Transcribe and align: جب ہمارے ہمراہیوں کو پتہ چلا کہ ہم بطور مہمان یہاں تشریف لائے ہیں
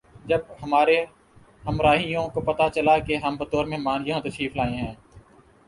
جب 0.25 0.39
ہمارے 0.63 0.95
ہمراہیوں 1.67 2.27
کو 2.29 2.41
پتہ 2.41 2.67
چلا 2.75 2.97
کہ 2.99 3.15
ہم 3.17 3.35
بطور 3.37 3.65
مہمان 3.65 4.07
یہاں 4.07 4.21
تشریف 4.21 4.55
لائے 4.55 4.75
ہیں 4.75 4.93